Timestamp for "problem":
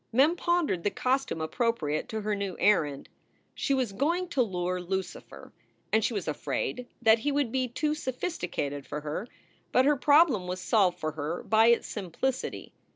9.95-10.47